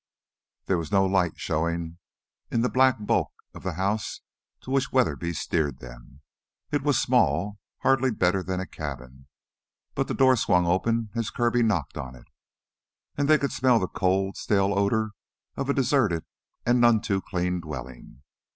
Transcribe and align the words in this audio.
There 0.65 0.79
was 0.79 0.91
no 0.91 1.05
light 1.05 1.33
showing 1.37 1.99
in 2.49 2.61
the 2.61 2.71
black 2.73 2.95
bulk 3.05 3.31
of 3.53 3.61
the 3.61 3.73
house 3.73 4.21
to 4.61 4.71
which 4.71 4.91
Weatherby 4.91 5.33
steered 5.33 5.77
them. 5.77 6.21
It 6.71 6.81
was 6.81 6.99
small, 6.99 7.59
hardly 7.81 8.09
better 8.09 8.41
than 8.41 8.59
a 8.59 8.65
cabin, 8.65 9.27
but 9.93 10.07
the 10.07 10.15
door 10.15 10.35
swung 10.35 10.65
open 10.65 11.11
as 11.13 11.29
Kirby 11.29 11.61
knocked 11.61 11.97
on 11.99 12.15
it; 12.15 12.29
and 13.15 13.27
they 13.27 13.37
could 13.37 13.51
smell 13.51 13.77
the 13.77 13.87
cold, 13.87 14.37
stale 14.37 14.73
odor 14.75 15.11
of 15.55 15.69
a 15.69 15.73
deserted 15.75 16.23
and 16.65 16.81
none 16.81 16.99
too 17.01 17.21
clean 17.21 17.59
dwelling. 17.61 18.23